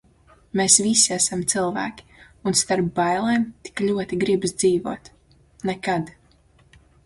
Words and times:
Mēs 0.61 0.77
visi 0.85 1.11
esam 1.15 1.43
cilvēki 1.53 2.07
un 2.51 2.57
starp 2.63 2.89
bailēm 3.01 3.45
tik 3.69 3.85
ļoti 3.91 4.21
gribas 4.27 4.57
dzīvot. 4.65 5.15
Nekad. 5.73 6.15